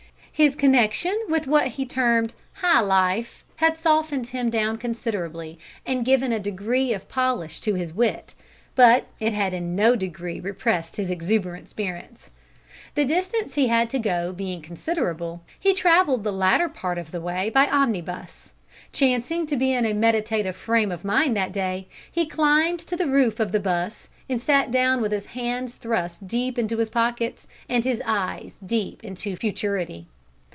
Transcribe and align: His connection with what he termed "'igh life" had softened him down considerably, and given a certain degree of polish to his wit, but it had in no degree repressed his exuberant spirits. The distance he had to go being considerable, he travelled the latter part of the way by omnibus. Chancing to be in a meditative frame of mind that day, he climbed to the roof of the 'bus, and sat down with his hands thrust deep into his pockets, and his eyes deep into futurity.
His 0.33 0.55
connection 0.55 1.15
with 1.29 1.45
what 1.45 1.67
he 1.67 1.85
termed 1.85 2.33
"'igh 2.63 2.79
life" 2.81 3.43
had 3.57 3.77
softened 3.77 4.25
him 4.25 4.49
down 4.49 4.79
considerably, 4.79 5.59
and 5.85 6.03
given 6.03 6.31
a 6.31 6.37
certain 6.37 6.41
degree 6.41 6.93
of 6.95 7.07
polish 7.07 7.59
to 7.59 7.75
his 7.75 7.93
wit, 7.93 8.33
but 8.73 9.05
it 9.19 9.33
had 9.33 9.53
in 9.53 9.75
no 9.75 9.95
degree 9.95 10.39
repressed 10.39 10.95
his 10.95 11.11
exuberant 11.11 11.69
spirits. 11.69 12.31
The 12.95 13.05
distance 13.05 13.53
he 13.53 13.67
had 13.67 13.87
to 13.91 13.99
go 13.99 14.33
being 14.33 14.63
considerable, 14.63 15.43
he 15.59 15.75
travelled 15.75 16.23
the 16.23 16.33
latter 16.33 16.67
part 16.67 16.97
of 16.97 17.11
the 17.11 17.21
way 17.21 17.51
by 17.51 17.67
omnibus. 17.67 18.49
Chancing 18.91 19.45
to 19.45 19.55
be 19.55 19.71
in 19.73 19.85
a 19.85 19.93
meditative 19.93 20.55
frame 20.55 20.91
of 20.91 21.05
mind 21.05 21.37
that 21.37 21.51
day, 21.51 21.87
he 22.11 22.25
climbed 22.25 22.79
to 22.79 22.95
the 22.97 23.05
roof 23.05 23.39
of 23.39 23.51
the 23.51 23.59
'bus, 23.59 24.09
and 24.27 24.41
sat 24.41 24.71
down 24.71 25.01
with 25.01 25.11
his 25.11 25.27
hands 25.27 25.75
thrust 25.75 26.25
deep 26.27 26.57
into 26.57 26.77
his 26.77 26.89
pockets, 26.89 27.47
and 27.69 27.85
his 27.85 28.01
eyes 28.07 28.55
deep 28.65 29.03
into 29.03 29.35
futurity. 29.35 30.07